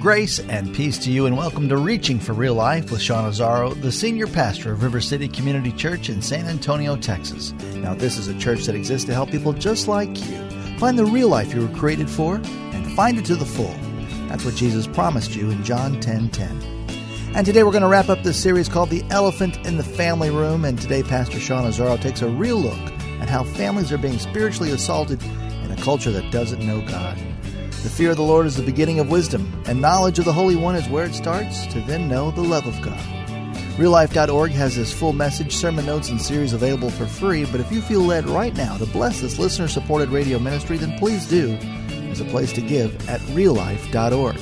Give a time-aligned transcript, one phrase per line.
[0.00, 3.78] Grace and peace to you, and welcome to Reaching for Real Life with Sean Azzaro,
[3.82, 7.52] the senior pastor of River City Community Church in San Antonio, Texas.
[7.74, 10.38] Now, this is a church that exists to help people just like you
[10.78, 13.74] find the real life you were created for and find it to the full.
[14.28, 16.62] That's what Jesus promised you in John 10 10.
[17.34, 20.30] And today we're going to wrap up this series called The Elephant in the Family
[20.30, 20.64] Room.
[20.64, 22.90] And today, Pastor Sean Azzaro takes a real look
[23.20, 27.18] at how families are being spiritually assaulted in a culture that doesn't know God.
[27.82, 30.54] The fear of the Lord is the beginning of wisdom, and knowledge of the Holy
[30.54, 32.98] One is where it starts to then know the love of God.
[33.78, 37.80] RealLife.org has this full message, sermon notes, and series available for free, but if you
[37.80, 41.56] feel led right now to bless this listener supported radio ministry, then please do.
[41.88, 44.36] There's a place to give at reallife.org.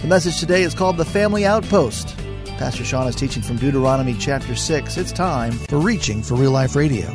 [0.00, 2.16] The message today is called The Family Outpost.
[2.56, 4.96] Pastor Sean is teaching from Deuteronomy chapter 6.
[4.96, 7.08] It's time for Reaching for Real Life Radio.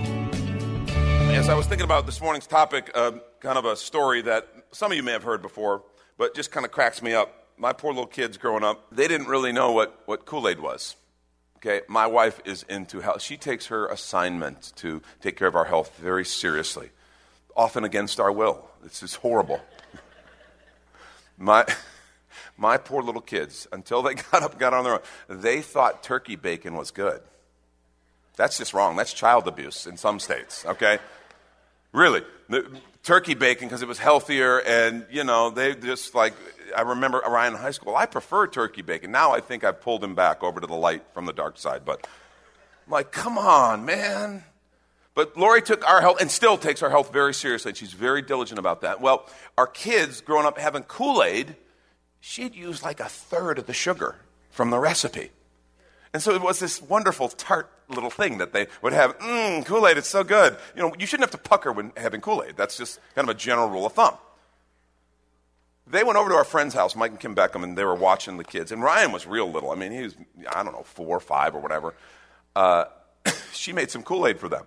[1.31, 4.91] As I was thinking about this morning's topic, uh, kind of a story that some
[4.91, 5.83] of you may have heard before,
[6.17, 7.47] but just kind of cracks me up.
[7.57, 10.95] My poor little kids growing up, they didn't really know what, what Kool Aid was.
[11.57, 13.21] Okay, my wife is into health.
[13.21, 16.89] She takes her assignment to take care of our health very seriously,
[17.55, 18.69] often against our will.
[18.81, 19.59] This is horrible.
[21.37, 21.65] my,
[22.57, 26.37] my poor little kids, until they got up got on their own, they thought turkey
[26.37, 27.19] bacon was good.
[28.37, 28.95] That's just wrong.
[28.95, 30.99] That's child abuse in some states, okay?
[31.91, 32.21] Really.
[32.49, 36.33] The, turkey bacon because it was healthier, and, you know, they just like,
[36.75, 39.11] I remember Ryan in high school, I prefer turkey bacon.
[39.11, 41.85] Now I think I've pulled him back over to the light from the dark side,
[41.85, 42.05] but
[42.85, 44.43] I'm like, come on, man.
[45.15, 48.21] But Lori took our health and still takes our health very seriously, and she's very
[48.21, 49.01] diligent about that.
[49.01, 49.25] Well,
[49.57, 51.55] our kids growing up having Kool Aid,
[52.19, 54.15] she'd use like a third of the sugar
[54.51, 55.31] from the recipe.
[56.13, 59.17] And so it was this wonderful tart little thing that they would have.
[59.19, 60.57] Mmm, Kool Aid, it's so good.
[60.75, 62.55] You know, you shouldn't have to pucker when having Kool Aid.
[62.55, 64.15] That's just kind of a general rule of thumb.
[65.87, 68.37] They went over to our friend's house, Mike and Kim Beckham, and they were watching
[68.37, 68.71] the kids.
[68.71, 69.71] And Ryan was real little.
[69.71, 70.15] I mean, he was,
[70.47, 71.95] I don't know, four or five or whatever.
[72.55, 72.85] Uh,
[73.53, 74.65] she made some Kool Aid for them.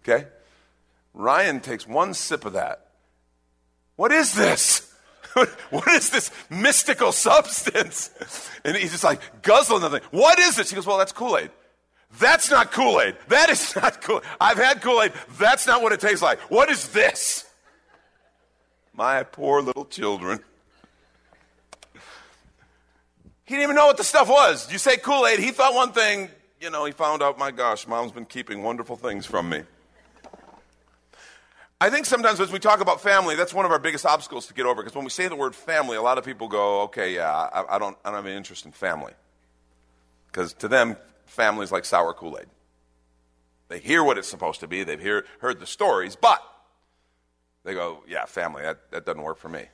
[0.00, 0.26] Okay?
[1.12, 2.86] Ryan takes one sip of that.
[3.96, 4.90] What is this?
[5.70, 8.10] what is this mystical substance?
[8.64, 10.00] And he's just like guzzling the thing.
[10.10, 10.70] What is this?
[10.70, 11.52] He goes, Well, that's Kool Aid.
[12.18, 13.16] That's not Kool Aid.
[13.28, 14.22] That is not Kool Aid.
[14.40, 15.12] I've had Kool Aid.
[15.38, 16.38] That's not what it tastes like.
[16.50, 17.44] What is this?
[18.94, 20.40] My poor little children.
[23.44, 24.72] He didn't even know what the stuff was.
[24.72, 26.30] You say Kool Aid, he thought one thing.
[26.60, 29.62] You know, he found out, my gosh, mom's been keeping wonderful things from me.
[31.78, 34.54] I think sometimes as we talk about family, that's one of our biggest obstacles to
[34.54, 34.82] get over.
[34.82, 37.76] Because when we say the word family, a lot of people go, "Okay, yeah, I,
[37.76, 39.12] I don't, I don't have any interest in family,"
[40.28, 40.96] because to them,
[41.36, 42.46] family is like sour Kool Aid.
[43.68, 44.82] They hear what it's supposed to be.
[44.82, 46.42] They've hear, heard the stories, but
[47.64, 49.66] they go, "Yeah, family, that, that doesn't work for me."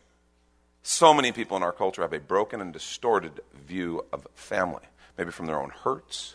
[0.82, 4.82] So many people in our culture have a broken and distorted view of family,
[5.16, 6.34] maybe from their own hurts,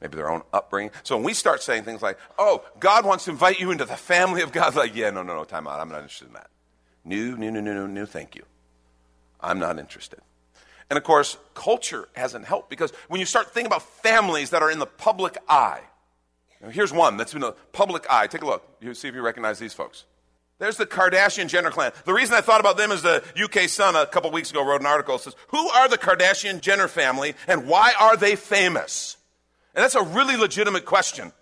[0.00, 0.92] maybe their own upbringing.
[1.02, 3.96] So when we start saying things like, oh, God wants to invite you into the
[3.96, 5.80] family of God, like, yeah, no, no, no, time out.
[5.80, 6.50] I'm not interested in that.
[7.04, 8.44] New, new, new, new, new, new, thank you.
[9.40, 10.20] I'm not interested.
[10.92, 14.70] And of course, culture hasn't helped because when you start thinking about families that are
[14.70, 15.80] in the public eye,
[16.68, 18.26] here's one that's in the public eye.
[18.26, 18.76] Take a look.
[18.78, 20.04] You see if you recognize these folks.
[20.58, 21.92] There's the Kardashian Jenner clan.
[22.04, 24.82] The reason I thought about them is the UK Sun a couple weeks ago wrote
[24.82, 29.16] an article that says, Who are the Kardashian Jenner family and why are they famous?
[29.74, 31.32] And that's a really legitimate question.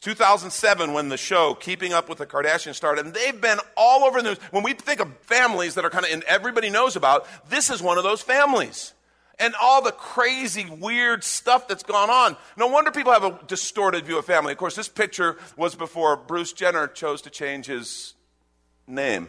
[0.00, 4.04] It's 2007 when the show Keeping Up with the Kardashians started, and they've been all
[4.04, 4.38] over the news.
[4.50, 7.82] When we think of families that are kind of in everybody knows about, this is
[7.82, 8.94] one of those families.
[9.38, 12.38] And all the crazy, weird stuff that's gone on.
[12.56, 14.52] No wonder people have a distorted view of family.
[14.52, 18.14] Of course, this picture was before Bruce Jenner chose to change his
[18.86, 19.28] name.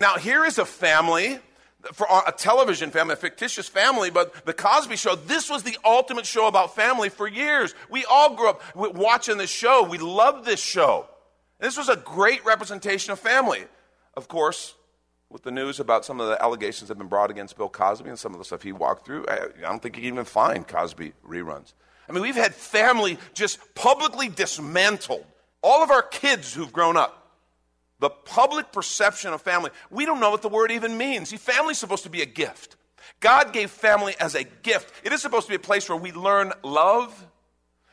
[0.00, 1.40] Now, here is a family
[1.92, 6.26] for a television family, a fictitious family, but the Cosby Show, this was the ultimate
[6.26, 7.74] show about family for years.
[7.90, 9.82] We all grew up watching this show.
[9.82, 11.06] We loved this show.
[11.58, 13.64] This was a great representation of family.
[14.14, 14.74] Of course,
[15.30, 18.08] with the news about some of the allegations that have been brought against Bill Cosby
[18.08, 20.66] and some of the stuff he walked through, I, don't think you can even find
[20.66, 21.72] Cosby reruns.
[22.08, 25.24] I mean, we've had family just publicly dismantled.
[25.62, 27.25] All of our kids who've grown up
[27.98, 31.30] the public perception of family, we don't know what the word even means.
[31.30, 32.76] See, family is supposed to be a gift.
[33.20, 34.92] God gave family as a gift.
[35.04, 37.26] It is supposed to be a place where we learn love.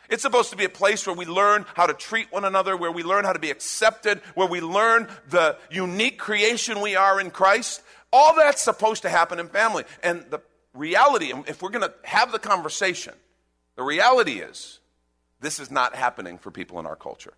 [0.09, 2.91] It's supposed to be a place where we learn how to treat one another, where
[2.91, 7.31] we learn how to be accepted, where we learn the unique creation we are in
[7.31, 7.81] Christ.
[8.11, 9.85] All that's supposed to happen in family.
[10.03, 10.41] And the
[10.73, 13.13] reality, if we're going to have the conversation,
[13.75, 14.79] the reality is
[15.39, 17.33] this is not happening for people in our culture.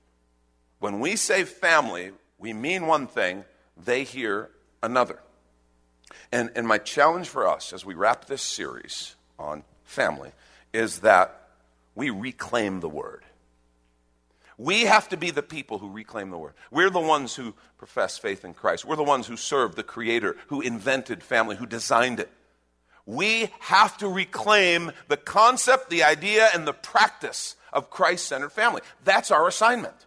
[0.79, 2.11] When we say family,
[2.45, 3.43] we mean one thing,
[3.75, 4.51] they hear
[4.83, 5.19] another.
[6.31, 10.31] And, and my challenge for us as we wrap this series on family
[10.71, 11.49] is that
[11.95, 13.23] we reclaim the word.
[14.59, 16.53] We have to be the people who reclaim the word.
[16.69, 18.85] We're the ones who profess faith in Christ.
[18.85, 22.29] We're the ones who serve the Creator, who invented family, who designed it.
[23.07, 28.83] We have to reclaim the concept, the idea, and the practice of Christ centered family.
[29.03, 30.05] That's our assignment.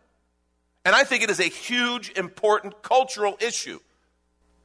[0.88, 3.78] And I think it is a huge, important cultural issue.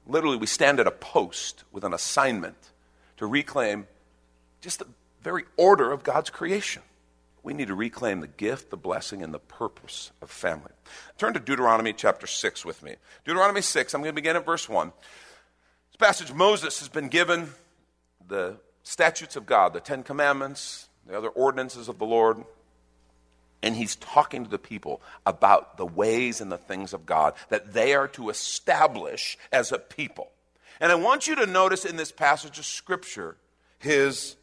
[0.07, 2.55] Literally, we stand at a post with an assignment
[3.17, 3.87] to reclaim
[4.61, 4.87] just the
[5.21, 6.81] very order of God's creation.
[7.43, 10.71] We need to reclaim the gift, the blessing, and the purpose of family.
[11.17, 12.95] Turn to Deuteronomy chapter 6 with me.
[13.25, 14.93] Deuteronomy 6, I'm going to begin at verse 1.
[15.89, 17.49] This passage, Moses has been given
[18.25, 22.45] the statutes of God, the Ten Commandments, the other ordinances of the Lord,
[23.63, 27.73] and he's talking to the people about the ways and the things of God that
[27.73, 30.29] they are to establish as a people.
[30.79, 33.37] And I want you to notice in this passage of Scripture
[33.79, 34.35] his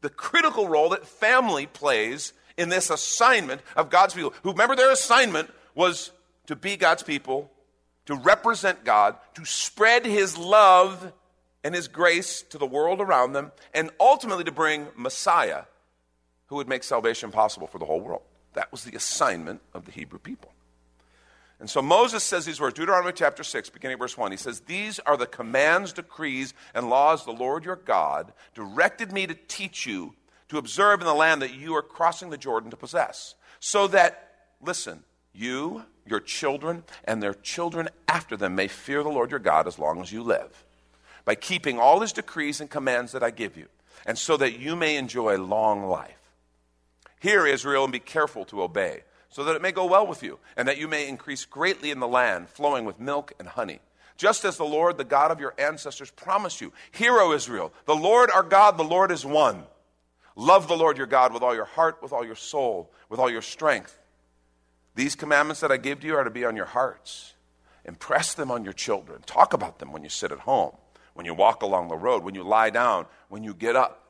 [0.00, 4.34] the critical role that family plays in this assignment of God's people.
[4.42, 6.10] Who remember their assignment was
[6.46, 7.50] to be God's people,
[8.06, 11.12] to represent God, to spread his love
[11.62, 15.64] and his grace to the world around them, and ultimately to bring Messiah
[16.46, 18.22] who would make salvation possible for the whole world.
[18.54, 20.52] That was the assignment of the Hebrew people.
[21.60, 24.30] And so Moses says these words, Deuteronomy chapter 6, beginning verse 1.
[24.30, 29.26] He says, These are the commands, decrees, and laws the Lord your God directed me
[29.26, 30.14] to teach you
[30.48, 33.34] to observe in the land that you are crossing the Jordan to possess.
[33.60, 35.02] So that, listen,
[35.32, 39.78] you, your children, and their children after them may fear the Lord your God as
[39.78, 40.64] long as you live,
[41.24, 43.66] by keeping all his decrees and commands that I give you,
[44.06, 46.17] and so that you may enjoy long life.
[47.20, 50.38] Hear, Israel, and be careful to obey, so that it may go well with you,
[50.56, 53.80] and that you may increase greatly in the land, flowing with milk and honey.
[54.16, 56.72] Just as the Lord, the God of your ancestors, promised you.
[56.90, 59.64] Hear, O Israel, the Lord our God, the Lord is one.
[60.34, 63.30] Love the Lord your God with all your heart, with all your soul, with all
[63.30, 63.98] your strength.
[64.94, 67.34] These commandments that I give to you are to be on your hearts.
[67.84, 69.22] Impress them on your children.
[69.26, 70.72] Talk about them when you sit at home,
[71.14, 74.07] when you walk along the road, when you lie down, when you get up.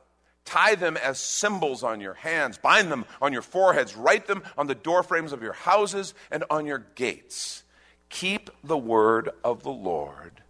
[0.49, 4.65] Tie them as symbols on your hands, bind them on your foreheads, write them on
[4.65, 7.61] the doorframes of your houses and on your gates.
[8.09, 10.41] Keep the word of the Lord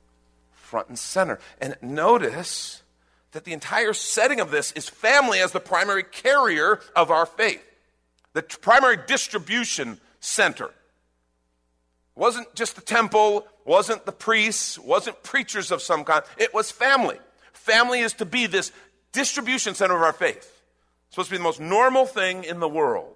[0.54, 1.38] front and center.
[1.60, 2.82] And notice
[3.34, 7.62] that the entire setting of this is family as the primary carrier of our faith,
[8.32, 10.68] the primary distribution center.
[10.68, 10.72] It
[12.16, 16.24] wasn't just the temple, wasn't the priests, wasn't preachers of some kind.
[16.38, 17.18] It was family.
[17.52, 18.72] Family is to be this
[19.12, 20.38] distribution center of our faith.
[21.08, 23.16] It's supposed to be the most normal thing in the world.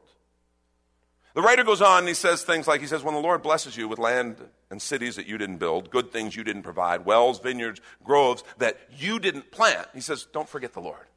[1.35, 3.75] The writer goes on and he says things like, he says, when the Lord blesses
[3.75, 4.37] you with land
[4.69, 8.77] and cities that you didn't build, good things you didn't provide, wells, vineyards, groves that
[8.97, 11.07] you didn't plant, he says, don't forget the Lord.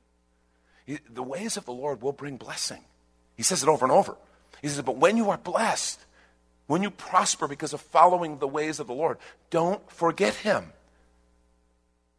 [0.86, 2.82] He, the ways of the Lord will bring blessing.
[3.36, 4.16] He says it over and over.
[4.62, 6.00] He says, but when you are blessed,
[6.66, 9.18] when you prosper because of following the ways of the Lord,
[9.50, 10.72] don't forget him.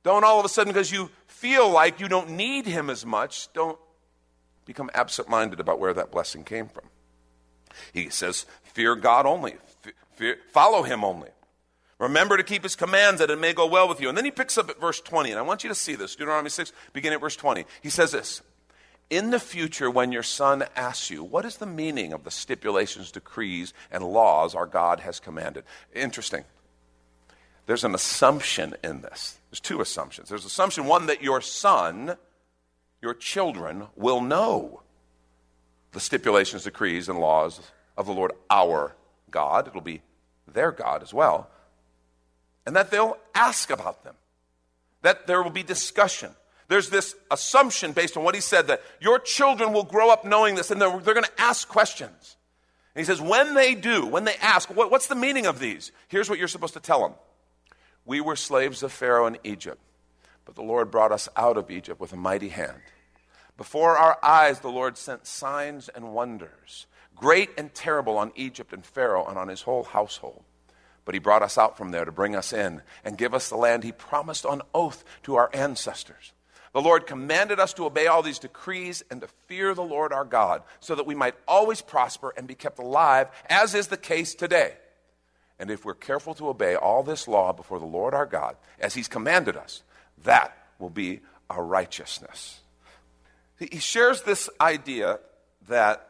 [0.03, 3.51] Don't all of a sudden, because you feel like you don't need Him as much,
[3.53, 3.77] don't
[4.65, 6.86] become absent minded about where that blessing came from.
[7.94, 9.56] He says, Fear God only,
[10.15, 11.29] fear, follow Him only.
[12.00, 14.10] Remember to keep His commands that it may go well with you.
[14.10, 16.15] And then he picks up at verse 20, and I want you to see this
[16.15, 17.65] Deuteronomy 6, beginning at verse 20.
[17.82, 18.41] He says this
[19.10, 23.12] In the future, when your son asks you, What is the meaning of the stipulations,
[23.12, 25.65] decrees, and laws our God has commanded?
[25.94, 26.46] Interesting.
[27.67, 29.38] There's an assumption in this.
[29.57, 30.29] There's two assumptions.
[30.29, 32.15] There's assumption one that your son,
[33.01, 34.83] your children, will know
[35.93, 37.59] the stipulations, decrees, and laws
[37.97, 38.95] of the Lord our
[39.31, 39.67] God.
[39.67, 40.03] It'll be
[40.47, 41.49] their God as well.
[42.67, 44.13] And that they'll ask about them,
[45.01, 46.29] that there will be discussion.
[46.67, 50.53] There's this assumption based on what he said that your children will grow up knowing
[50.53, 52.35] this and they're, they're going to ask questions.
[52.93, 55.91] And he says, when they do, when they ask, what, what's the meaning of these?
[56.09, 57.13] Here's what you're supposed to tell them
[58.07, 59.79] we were slaves of Pharaoh in Egypt,
[60.45, 62.81] but the Lord brought us out of Egypt with a mighty hand.
[63.57, 68.85] Before our eyes, the Lord sent signs and wonders, great and terrible on Egypt and
[68.85, 70.43] Pharaoh and on his whole household.
[71.03, 73.57] But he brought us out from there to bring us in and give us the
[73.57, 76.31] land he promised on oath to our ancestors.
[76.73, 80.25] The Lord commanded us to obey all these decrees and to fear the Lord our
[80.25, 84.33] God, so that we might always prosper and be kept alive, as is the case
[84.33, 84.75] today.
[85.59, 88.93] And if we're careful to obey all this law before the Lord our God, as
[88.93, 89.83] he's commanded us,
[90.23, 92.59] that will be our righteousness.
[93.59, 95.19] He shares this idea
[95.67, 96.07] that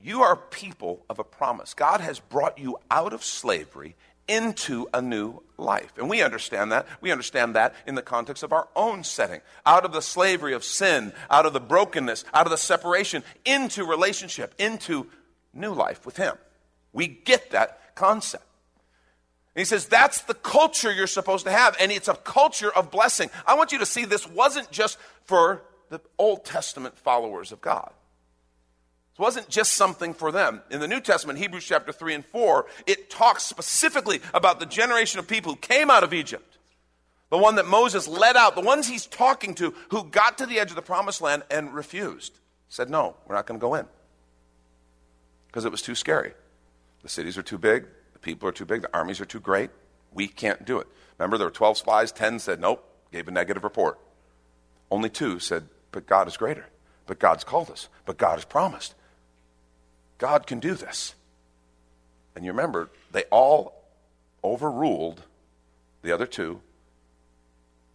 [0.00, 1.74] you are people of a promise.
[1.74, 3.96] God has brought you out of slavery
[4.28, 5.92] into a new life.
[5.98, 6.86] And we understand that.
[7.00, 9.40] We understand that in the context of our own setting.
[9.66, 13.84] Out of the slavery of sin, out of the brokenness, out of the separation, into
[13.84, 15.06] relationship, into
[15.52, 16.36] new life with Him.
[16.92, 18.44] We get that concept.
[19.54, 23.30] He says that's the culture you're supposed to have, and it's a culture of blessing.
[23.46, 27.90] I want you to see this wasn't just for the Old Testament followers of God.
[29.18, 30.62] It wasn't just something for them.
[30.70, 35.18] In the New Testament, Hebrews chapter 3 and 4, it talks specifically about the generation
[35.18, 36.56] of people who came out of Egypt.
[37.28, 40.58] The one that Moses led out, the ones he's talking to who got to the
[40.58, 42.38] edge of the promised land and refused.
[42.68, 43.86] Said, no, we're not going to go in.
[45.48, 46.32] Because it was too scary.
[47.02, 47.86] The cities are too big,
[48.20, 49.70] the people are too big, the armies are too great.
[50.12, 50.86] We can't do it.
[51.18, 53.98] Remember, there were 12 spies, 10 said, nope, gave a negative report.
[54.90, 56.66] Only two said, but God is greater.
[57.06, 57.88] But God's called us.
[58.06, 58.94] But God has promised.
[60.18, 61.14] God can do this.
[62.34, 63.82] And you remember, they all
[64.44, 65.22] overruled
[66.02, 66.60] the other two.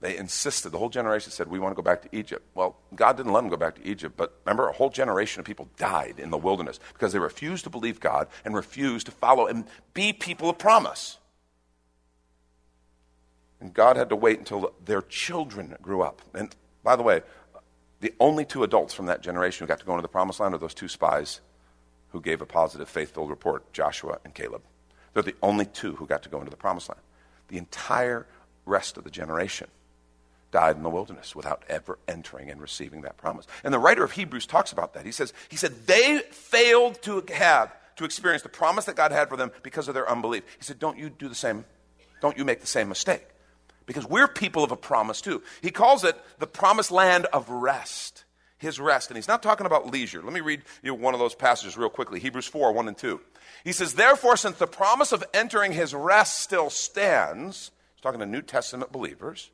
[0.01, 2.45] They insisted, the whole generation said, We want to go back to Egypt.
[2.53, 5.45] Well, God didn't let them go back to Egypt, but remember, a whole generation of
[5.45, 9.47] people died in the wilderness because they refused to believe God and refused to follow
[9.47, 11.17] and be people of promise.
[13.61, 16.21] And God had to wait until their children grew up.
[16.33, 17.21] And by the way,
[18.01, 20.53] the only two adults from that generation who got to go into the promised land
[20.53, 21.39] are those two spies
[22.09, 24.61] who gave a positive, faith filled report Joshua and Caleb.
[25.13, 27.01] They're the only two who got to go into the promised land.
[27.47, 28.27] The entire
[28.65, 29.69] rest of the generation
[30.55, 33.45] died in the wilderness without ever entering and receiving that promise.
[33.65, 35.05] And the writer of Hebrews talks about that.
[35.05, 39.27] He says, he said they failed to have to experience the promise that God had
[39.27, 40.43] for them because of their unbelief.
[40.57, 41.65] He said, Don't you do the same,
[42.21, 43.27] don't you make the same mistake
[43.85, 45.43] because we're people of a promise too.
[45.61, 48.23] He calls it the promised land of rest,
[48.57, 49.09] his rest.
[49.09, 50.21] And he's not talking about leisure.
[50.23, 53.19] Let me read you one of those passages real quickly Hebrews 4 1 and 2.
[53.65, 58.25] He says, Therefore, since the promise of entering his rest still stands, he's talking to
[58.25, 59.51] New Testament believers,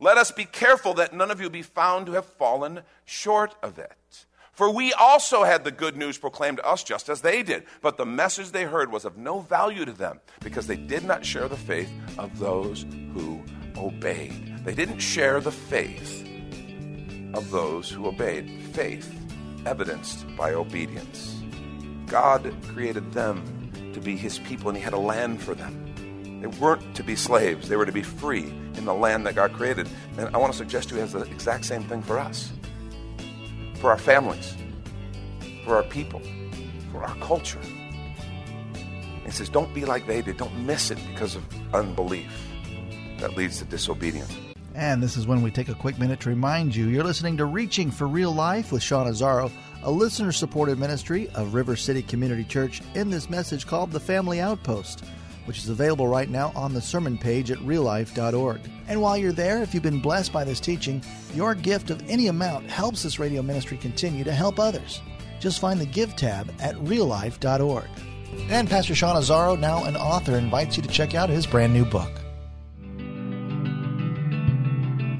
[0.00, 3.78] let us be careful that none of you be found to have fallen short of
[3.78, 4.26] it.
[4.52, 7.64] For we also had the good news proclaimed to us just as they did.
[7.80, 11.24] But the message they heard was of no value to them because they did not
[11.24, 13.40] share the faith of those who
[13.76, 14.64] obeyed.
[14.64, 16.28] They didn't share the faith
[17.34, 18.50] of those who obeyed.
[18.72, 19.14] Faith
[19.64, 21.40] evidenced by obedience.
[22.06, 25.87] God created them to be his people, and he had a land for them.
[26.40, 29.52] They weren't to be slaves, they were to be free in the land that God
[29.52, 29.88] created.
[30.16, 32.52] And I want to suggest to you, has the exact same thing for us,
[33.76, 34.54] for our families,
[35.64, 36.22] for our people,
[36.92, 37.60] for our culture.
[39.24, 40.36] He says, Don't be like they did.
[40.36, 42.32] Don't miss it because of unbelief
[43.18, 44.32] that leads to disobedience.
[44.74, 47.44] And this is when we take a quick minute to remind you you're listening to
[47.44, 49.50] Reaching for Real Life with Sean Azzaro,
[49.82, 54.40] a listener supported ministry of River City Community Church, in this message called The Family
[54.40, 55.04] Outpost,
[55.48, 58.60] which is available right now on the sermon page at reallife.org.
[58.86, 61.02] And while you're there, if you've been blessed by this teaching,
[61.34, 65.00] your gift of any amount helps this radio ministry continue to help others.
[65.40, 67.88] Just find the Give tab at reallife.org.
[68.50, 71.86] And Pastor Sean Azzaro, now an author, invites you to check out his brand new
[71.86, 72.17] book.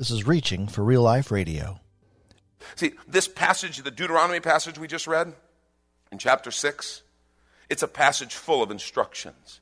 [0.00, 1.78] This is Reaching for Real Life Radio.
[2.74, 5.34] See, this passage, the Deuteronomy passage we just read
[6.10, 7.02] in chapter 6,
[7.68, 9.60] it's a passage full of instructions.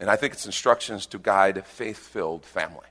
[0.00, 2.88] And I think it's instructions to guide a faith filled family.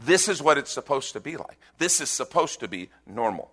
[0.00, 1.60] This is what it's supposed to be like.
[1.78, 3.52] This is supposed to be normal.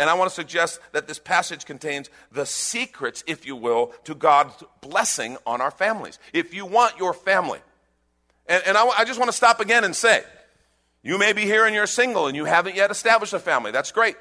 [0.00, 4.16] And I want to suggest that this passage contains the secrets, if you will, to
[4.16, 6.18] God's blessing on our families.
[6.32, 7.60] If you want your family,
[8.48, 10.24] and, and I, I just want to stop again and say,
[11.02, 13.70] you may be here and you're single and you haven't yet established a family.
[13.70, 14.16] That's great.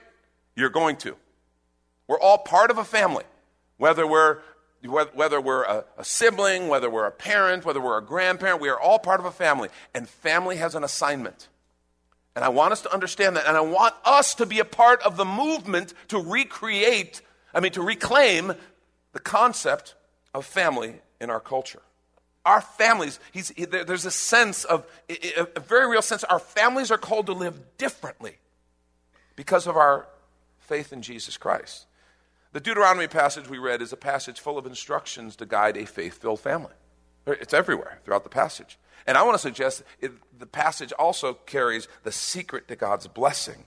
[0.56, 1.16] You're going to.
[2.08, 3.26] We're all part of a family,
[3.78, 4.40] whether we're
[4.82, 8.80] whether we're a, a, sibling, whether we're a parent, whether we're a grandparent, we are
[8.80, 9.68] all part of a family.
[9.94, 11.50] And family has an assignment.
[12.34, 13.46] And I want us to understand that.
[13.46, 17.22] And I want us to be a part of the movement to recreate,
[17.54, 18.54] I mean, to reclaim
[19.12, 19.96] the concept
[20.34, 21.82] of family in our culture.
[22.50, 23.20] Our families,
[23.70, 24.84] there's a sense of,
[25.56, 28.38] a very real sense, our families are called to live differently
[29.36, 30.08] because of our
[30.58, 31.86] faith in Jesus Christ.
[32.52, 36.20] The Deuteronomy passage we read is a passage full of instructions to guide a faith
[36.20, 36.74] filled family.
[37.28, 38.80] It's everywhere throughout the passage.
[39.06, 43.66] And I want to suggest it, the passage also carries the secret to God's blessing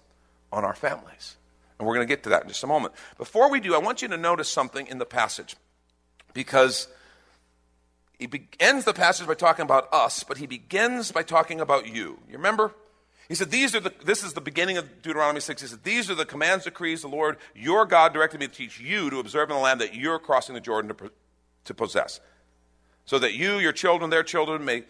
[0.51, 1.37] on our families.
[1.79, 2.95] And we're going to get to that in just a moment.
[3.17, 5.55] Before we do, I want you to notice something in the passage
[6.35, 6.89] because
[8.31, 12.19] he ends the passage by talking about us, but he begins by talking about you.
[12.29, 12.75] You remember?
[13.29, 15.63] He said, These are the, This is the beginning of Deuteronomy 6.
[15.63, 18.81] He said, These are the commands, decrees the Lord your God directed me to teach
[18.81, 21.11] you to observe in the land that you're crossing the Jordan to,
[21.65, 22.21] to possess,
[23.05, 24.85] so that you, your children, their children may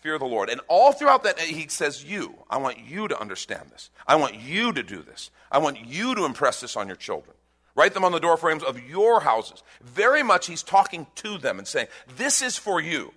[0.00, 0.50] fear the Lord.
[0.50, 2.34] And all throughout that, he says, You.
[2.50, 3.90] I want you to understand this.
[4.06, 5.30] I want you to do this.
[5.50, 7.34] I want you to impress this on your children.
[7.74, 9.62] Write them on the door frames of your houses.
[9.82, 13.12] Very much he's talking to them and saying, This is for you.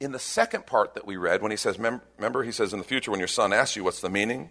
[0.00, 2.84] In the second part that we read, when he says, Remember, he says, In the
[2.84, 4.50] future, when your son asks you what's the meaning,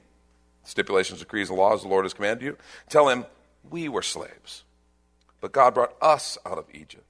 [0.63, 2.57] stipulations, decrees, and laws the Lord has commanded you,
[2.89, 3.25] tell him,
[3.69, 4.63] We were slaves.
[5.41, 7.03] But God brought us out of Egypt.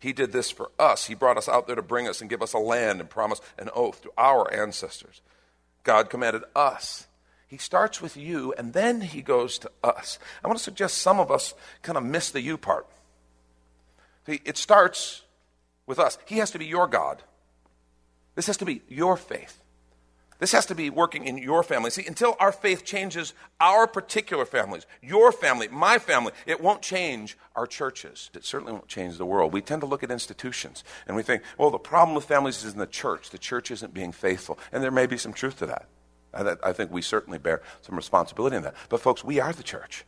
[0.00, 1.06] He did this for us.
[1.06, 3.40] He brought us out there to bring us and give us a land and promise
[3.58, 5.22] an oath to our ancestors.
[5.84, 7.06] God commanded us.
[7.54, 10.18] He starts with you and then he goes to us.
[10.42, 12.84] I want to suggest some of us kind of miss the you part.
[14.26, 15.22] See, it starts
[15.86, 16.18] with us.
[16.26, 17.22] He has to be your God.
[18.34, 19.62] This has to be your faith.
[20.40, 21.90] This has to be working in your family.
[21.90, 27.38] See, until our faith changes our particular families, your family, my family, it won't change
[27.54, 28.30] our churches.
[28.34, 29.52] It certainly won't change the world.
[29.52, 32.72] We tend to look at institutions and we think, well, the problem with families is
[32.72, 33.30] in the church.
[33.30, 34.58] The church isn't being faithful.
[34.72, 35.86] And there may be some truth to that.
[36.34, 38.74] I, think we certainly bear some responsibility in that.
[38.88, 40.04] But, folks, we are the church.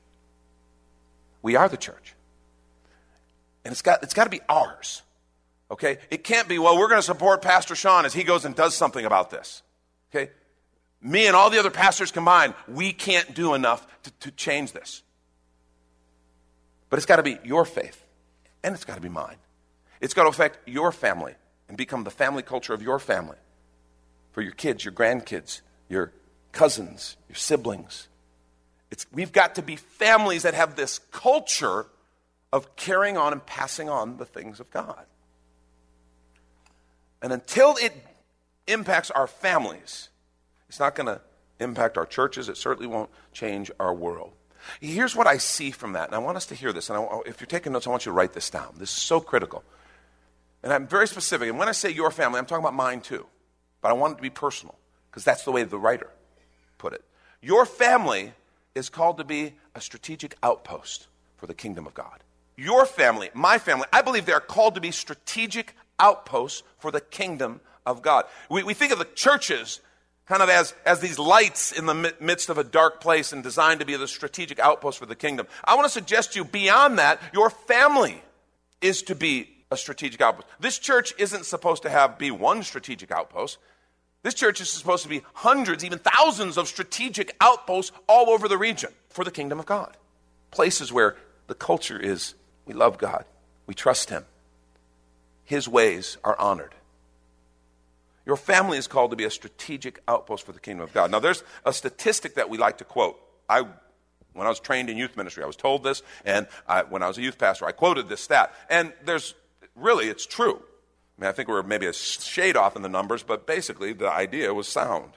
[1.42, 2.14] We are the church.
[3.64, 5.02] And it's got, it's got to be ours.
[5.70, 5.98] Okay?
[6.10, 8.76] It can't be, well, we're going to support Pastor Sean as he goes and does
[8.76, 9.62] something about this.
[10.10, 10.30] Okay?
[11.00, 15.02] Me and all the other pastors combined, we can't do enough to, to change this.
[16.90, 18.04] But it's got to be your faith,
[18.62, 19.36] and it's got to be mine.
[20.00, 21.34] It's got to affect your family
[21.68, 23.36] and become the family culture of your family
[24.32, 26.12] for your kids, your grandkids, your
[26.53, 28.09] cousins, your siblings.
[28.90, 31.87] It's, we've got to be families that have this culture
[32.53, 35.05] of carrying on and passing on the things of God.
[37.20, 37.92] And until it
[38.66, 40.09] impacts our families.
[40.68, 41.20] It's not going to
[41.61, 42.49] impact our churches.
[42.49, 44.33] It certainly won't change our world.
[44.81, 46.90] Here's what I see from that, and I want us to hear this.
[46.90, 48.75] And I, oh, if you're taking notes, I want you to write this down.
[48.79, 49.62] This is so critical.
[50.64, 51.49] And I'm very specific.
[51.49, 53.27] And when I say your family, I'm talking about mine too.
[53.81, 54.75] But I want it to be personal,
[55.16, 56.11] because that's the way the writer
[56.76, 57.02] put it.
[57.40, 58.35] Your family
[58.74, 61.07] is called to be a strategic outpost
[61.38, 62.22] for the kingdom of God.
[62.55, 67.00] Your family, my family, I believe they are called to be strategic outposts for the
[67.00, 68.26] kingdom of God.
[68.50, 69.81] We, we think of the churches
[70.26, 73.81] kind of as, as these lights in the midst of a dark place and designed
[73.81, 75.46] to be the strategic outpost for the kingdom.
[75.64, 78.22] I want to suggest to you beyond that, your family
[78.83, 80.46] is to be a strategic outpost.
[80.61, 83.57] This church isn't supposed to have be one strategic outpost.
[84.26, 88.58] This church is supposed to be hundreds, even thousands of strategic outposts all over the
[88.58, 89.96] region for the kingdom of God.
[90.50, 92.34] Places where the culture is
[92.64, 93.24] we love God,
[93.68, 94.24] we trust Him,
[95.44, 96.74] His ways are honored.
[98.24, 101.12] Your family is called to be a strategic outpost for the kingdom of God.
[101.12, 103.20] Now, there's a statistic that we like to quote.
[103.48, 103.60] I,
[104.32, 107.06] when I was trained in youth ministry, I was told this, and I, when I
[107.06, 108.52] was a youth pastor, I quoted this stat.
[108.68, 109.34] And there's
[109.76, 110.64] really, it's true.
[111.18, 114.11] I mean, I think we're maybe a shade off in the numbers, but basically the
[114.11, 115.12] idea was sound.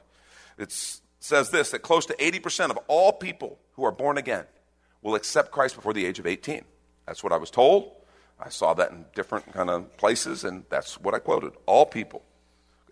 [0.57, 0.71] It
[1.19, 4.45] says this that close to 80% of all people who are born again
[5.01, 6.63] will accept Christ before the age of 18.
[7.05, 7.91] That's what I was told.
[8.39, 11.53] I saw that in different kind of places, and that's what I quoted.
[11.65, 12.23] All people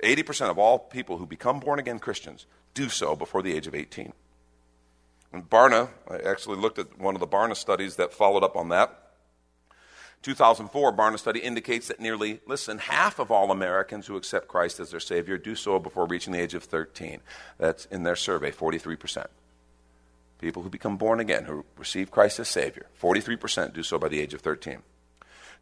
[0.03, 3.75] 80% of all people who become born again Christians do so before the age of
[3.75, 4.13] 18.
[5.33, 8.69] And Barna, I actually looked at one of the Barna studies that followed up on
[8.69, 9.06] that.
[10.27, 14.91] 2004 Barna study indicates that nearly, listen, half of all Americans who accept Christ as
[14.91, 17.21] their Savior do so before reaching the age of 13.
[17.57, 19.27] That's in their survey, 43%.
[20.41, 24.19] People who become born again, who receive Christ as Savior, 43% do so by the
[24.19, 24.79] age of 13.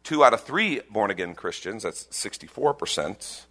[0.02, 3.44] Two out of three born again Christians, that's 64%,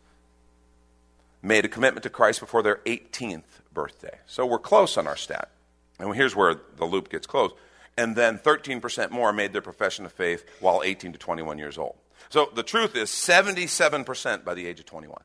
[1.42, 4.20] made a commitment to Christ before their 18th birthday.
[4.26, 5.50] So we're close on our stat.
[5.98, 7.56] And here's where the loop gets closed
[7.98, 11.96] and then 13% more made their profession of faith while 18 to 21 years old.
[12.30, 15.18] So the truth is 77% by the age of 21.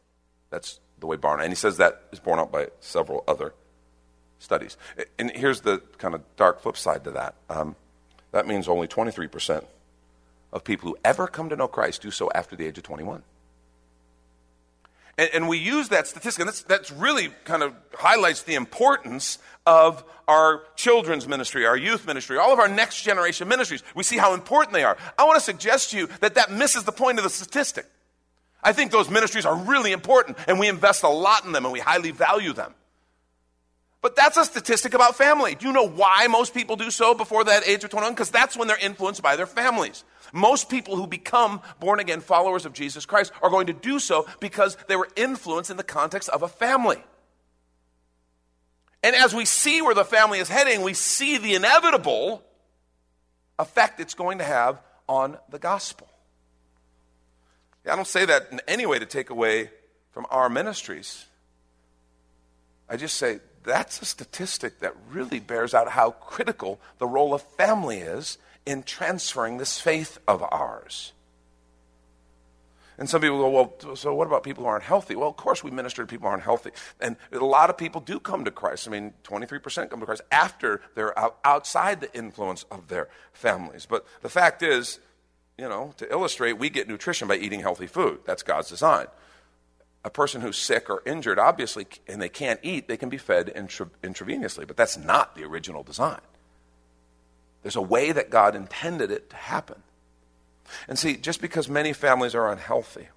[0.50, 3.54] That's the way Barna, and he says that is borne out by several other
[4.38, 4.76] studies.
[5.18, 7.35] And here's the kind of dark flip side to that.
[7.48, 7.76] Um,
[8.33, 9.64] that means only 23%
[10.52, 13.22] of people who ever come to know Christ do so after the age of 21.
[15.20, 19.38] And, and we use that statistic, and that's, that's really kind of highlights the importance
[19.66, 23.83] of our children's ministry, our youth ministry, all of our next generation ministries.
[23.94, 24.96] We see how important they are.
[25.18, 27.85] I want to suggest to you that that misses the point of the statistic.
[28.62, 31.72] I think those ministries are really important, and we invest a lot in them, and
[31.72, 32.74] we highly value them.
[34.02, 35.54] But that's a statistic about family.
[35.54, 38.14] Do you know why most people do so before that age of 21?
[38.14, 40.04] Because that's when they're influenced by their families.
[40.32, 44.26] Most people who become born again followers of Jesus Christ are going to do so
[44.40, 47.02] because they were influenced in the context of a family.
[49.02, 52.42] And as we see where the family is heading, we see the inevitable
[53.58, 56.08] effect it's going to have on the gospel.
[57.86, 59.70] I don't say that in any way to take away
[60.12, 61.26] from our ministries.
[62.88, 67.42] I just say that's a statistic that really bears out how critical the role of
[67.42, 71.12] family is in transferring this faith of ours.
[72.99, 75.16] And some people go, well, so what about people who aren't healthy?
[75.16, 76.70] Well, of course, we minister to people who aren't healthy.
[77.01, 78.87] And a lot of people do come to Christ.
[78.87, 81.14] I mean, 23% come to Christ after they're
[81.46, 83.87] outside the influence of their families.
[83.87, 85.01] But the fact is,
[85.57, 88.20] you know, to illustrate, we get nutrition by eating healthy food.
[88.27, 89.07] That's God's design.
[90.02, 93.52] A person who's sick or injured, obviously, and they can't eat, they can be fed
[93.54, 94.66] intra- intravenously.
[94.66, 96.20] But that's not the original design.
[97.62, 99.82] There's a way that God intended it to happen.
[100.88, 103.08] And see, just because many families are unhealthy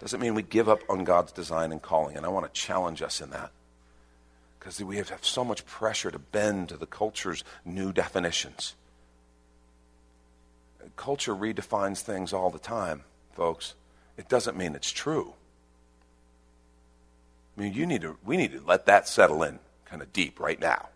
[0.00, 2.16] doesn't mean we give up on God's design and calling.
[2.16, 3.50] And I want to challenge us in that.
[4.58, 8.74] Because we have so much pressure to bend to the culture's new definitions.
[10.96, 13.74] Culture redefines things all the time, folks.
[14.16, 15.32] It doesn't mean it's true.
[17.56, 20.40] I mean, you need to, we need to let that settle in kind of deep
[20.40, 20.88] right now.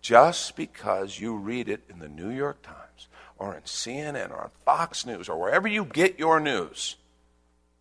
[0.00, 3.08] Just because you read it in the New York Times
[3.38, 6.96] or in CNN or on Fox News or wherever you get your news,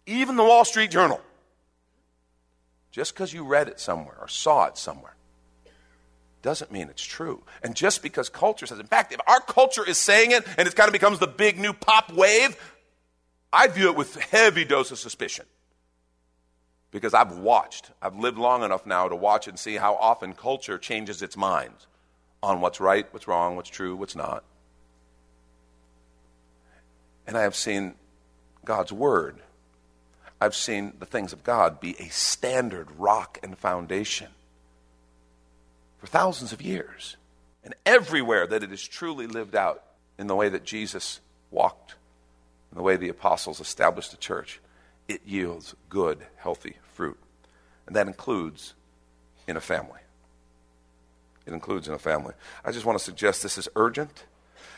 [0.06, 1.20] even the Wall Street Journal,
[2.92, 5.16] just because you read it somewhere or saw it somewhere,
[6.42, 7.44] doesn't mean it's true.
[7.64, 10.76] And just because culture says, in fact, if our culture is saying it and it
[10.76, 12.56] kind of becomes the big new pop wave,
[13.54, 15.46] I view it with heavy dose of suspicion.
[16.92, 20.78] Because I've watched, I've lived long enough now to watch and see how often culture
[20.78, 21.74] changes its mind
[22.44, 24.44] on what's right, what's wrong, what's true, what's not.
[27.26, 27.94] And I have seen
[28.66, 29.38] God's Word.
[30.42, 34.30] I've seen the things of God be a standard rock and foundation
[36.00, 37.16] for thousands of years.
[37.64, 39.84] And everywhere that it is truly lived out
[40.18, 41.20] in the way that Jesus
[41.52, 41.94] walked,
[42.72, 44.60] in the way the apostles established the church,
[45.12, 47.18] it yields good, healthy fruit.
[47.86, 48.74] And that includes
[49.48, 50.00] in a family.
[51.46, 52.34] It includes in a family.
[52.64, 54.26] I just want to suggest this is urgent.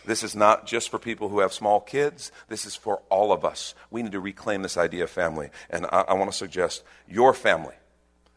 [0.06, 2.32] This is not just for people who have small kids.
[2.50, 3.76] This is for all of us.
[3.90, 5.50] We need to reclaim this idea of family.
[5.70, 7.76] And I, I want to suggest your family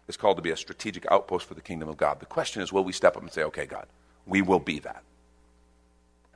[0.06, 2.20] is called to be a strategic outpost for the kingdom of God.
[2.20, 3.86] The question is, will we step up and say, okay, God,
[4.26, 5.02] we will be that?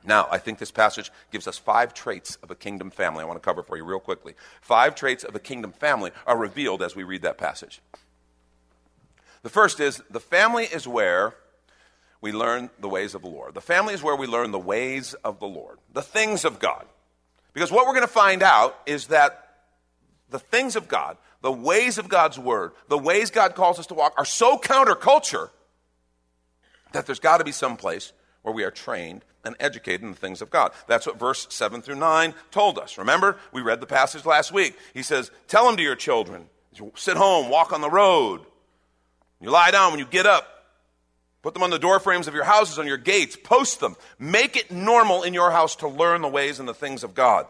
[0.03, 3.21] Now, I think this passage gives us five traits of a kingdom family.
[3.21, 4.33] I want to cover for you real quickly.
[4.61, 7.81] Five traits of a kingdom family are revealed as we read that passage.
[9.43, 11.35] The first is the family is where
[12.19, 13.53] we learn the ways of the Lord.
[13.53, 16.85] The family is where we learn the ways of the Lord, the things of God.
[17.53, 19.49] Because what we're going to find out is that
[20.29, 23.93] the things of God, the ways of God's word, the ways God calls us to
[23.93, 25.49] walk are so counterculture
[26.91, 30.17] that there's got to be some place where we are trained and educated in the
[30.17, 30.71] things of God.
[30.87, 32.97] That's what verse 7 through 9 told us.
[32.97, 34.77] Remember, we read the passage last week.
[34.93, 36.47] He says, Tell them to your children,
[36.95, 38.41] sit home, walk on the road.
[39.39, 40.47] You lie down when you get up.
[41.41, 43.35] Put them on the door frames of your houses, on your gates.
[43.35, 43.95] Post them.
[44.19, 47.47] Make it normal in your house to learn the ways and the things of God.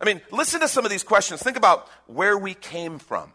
[0.00, 1.42] I mean, listen to some of these questions.
[1.42, 3.32] Think about where we came from.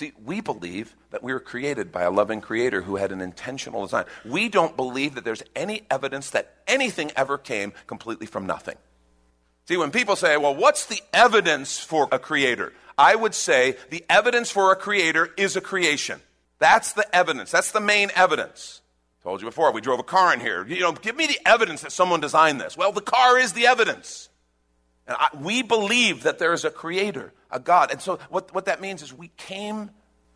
[0.00, 3.82] See, we believe that we were created by a loving creator who had an intentional
[3.82, 4.06] design.
[4.24, 8.76] We don't believe that there's any evidence that anything ever came completely from nothing.
[9.68, 12.72] See, when people say, well, what's the evidence for a creator?
[12.96, 16.22] I would say the evidence for a creator is a creation.
[16.58, 17.50] That's the evidence.
[17.50, 18.80] That's the main evidence.
[19.22, 20.66] Told you before, we drove a car in here.
[20.66, 22.74] You know, give me the evidence that someone designed this.
[22.74, 24.29] Well, the car is the evidence.
[25.06, 27.90] And I, we believe that there is a creator, a God.
[27.90, 29.90] And so what, what that means is we came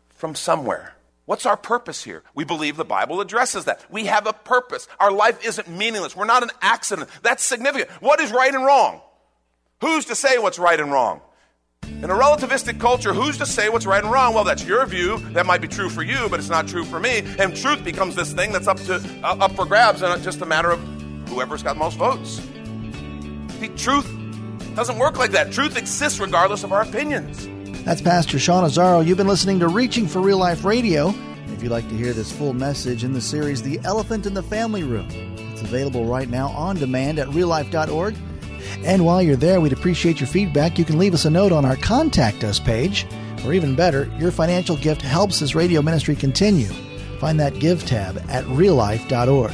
[0.09, 0.95] from somewhere.
[1.25, 2.23] What's our purpose here?
[2.35, 3.83] We believe the Bible addresses that.
[3.89, 4.87] We have a purpose.
[4.99, 6.15] Our life isn't meaningless.
[6.15, 7.09] We're not an accident.
[7.23, 7.89] That's significant.
[8.01, 9.01] What is right and wrong?
[9.81, 11.21] Who's to say what's right and wrong?
[11.83, 14.33] In a relativistic culture, who's to say what's right and wrong?
[14.33, 15.17] Well, that's your view.
[15.33, 17.23] That might be true for you, but it's not true for me.
[17.39, 20.41] And truth becomes this thing that's up to uh, up for grabs, and it's just
[20.41, 20.79] a matter of
[21.29, 22.41] whoever's got most votes.
[23.59, 24.07] See, truth
[24.75, 25.51] doesn't work like that.
[25.51, 27.47] Truth exists regardless of our opinions.
[27.83, 29.05] That's Pastor Sean Azzaro.
[29.05, 31.13] You've been listening to Reaching for Real Life Radio.
[31.53, 34.43] If you'd like to hear this full message in the series, The Elephant in the
[34.43, 35.07] Family Room,
[35.53, 38.15] it's available right now on demand at reallife.org.
[38.83, 40.77] And while you're there, we'd appreciate your feedback.
[40.77, 43.07] You can leave us a note on our Contact Us page,
[43.45, 46.69] or even better, your financial gift helps this radio ministry continue.
[47.19, 49.53] Find that Give tab at reallife.org.